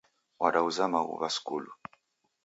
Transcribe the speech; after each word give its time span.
Wadauza 0.41 0.83
maghuw'a 0.93 1.29
skulu. 1.35 1.71